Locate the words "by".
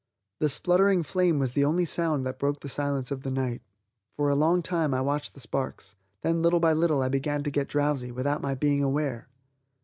6.59-6.73